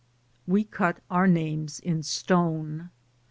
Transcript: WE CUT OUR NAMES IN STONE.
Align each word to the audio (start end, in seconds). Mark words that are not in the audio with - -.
WE 0.47 0.63
CUT 0.63 0.97
OUR 1.11 1.27
NAMES 1.27 1.79
IN 1.79 2.01
STONE. 2.01 2.89